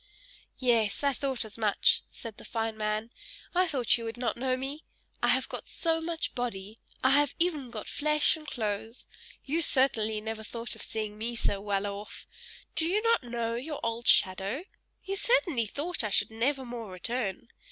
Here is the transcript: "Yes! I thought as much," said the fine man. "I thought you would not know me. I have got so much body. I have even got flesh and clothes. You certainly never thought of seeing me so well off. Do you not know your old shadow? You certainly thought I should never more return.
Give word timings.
"Yes! 0.57 1.03
I 1.03 1.13
thought 1.13 1.45
as 1.45 1.59
much," 1.59 2.01
said 2.09 2.37
the 2.37 2.43
fine 2.43 2.75
man. 2.75 3.11
"I 3.53 3.67
thought 3.67 3.99
you 3.99 4.03
would 4.05 4.17
not 4.17 4.35
know 4.35 4.57
me. 4.57 4.83
I 5.21 5.27
have 5.27 5.47
got 5.47 5.69
so 5.69 6.01
much 6.01 6.33
body. 6.33 6.79
I 7.03 7.11
have 7.11 7.35
even 7.37 7.69
got 7.69 7.87
flesh 7.87 8.35
and 8.35 8.47
clothes. 8.47 9.05
You 9.45 9.61
certainly 9.61 10.19
never 10.19 10.43
thought 10.43 10.73
of 10.75 10.81
seeing 10.81 11.19
me 11.19 11.35
so 11.35 11.61
well 11.61 11.85
off. 11.85 12.25
Do 12.73 12.87
you 12.87 13.03
not 13.03 13.23
know 13.23 13.53
your 13.53 13.79
old 13.83 14.07
shadow? 14.07 14.63
You 15.03 15.15
certainly 15.15 15.67
thought 15.67 16.03
I 16.03 16.09
should 16.09 16.31
never 16.31 16.65
more 16.65 16.89
return. 16.91 17.49